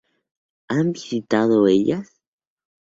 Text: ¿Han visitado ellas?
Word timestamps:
¿Han 0.67 0.93
visitado 0.93 1.67
ellas? 1.67 2.19